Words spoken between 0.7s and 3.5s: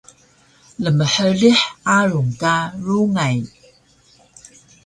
lmhlih arung ka rungay